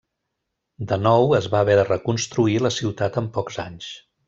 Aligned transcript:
De 0.91 0.97
nou 1.01 1.35
es 1.41 1.49
va 1.55 1.61
haver 1.65 1.75
de 1.81 1.85
reconstruir 1.91 2.57
la 2.67 2.73
ciutat 2.79 3.21
en 3.23 3.29
pocs 3.39 3.63
anys. 3.69 3.93